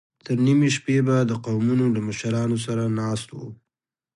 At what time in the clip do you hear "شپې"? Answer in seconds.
0.75-0.97